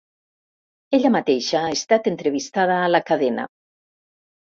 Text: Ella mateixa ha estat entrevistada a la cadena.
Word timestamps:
Ella 0.97 1.11
mateixa 1.15 1.61
ha 1.65 1.73
estat 1.79 2.09
entrevistada 2.13 2.79
a 2.87 2.89
la 2.95 3.03
cadena. 3.11 3.45